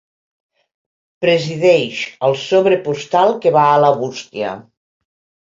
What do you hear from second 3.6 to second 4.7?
a la bústia.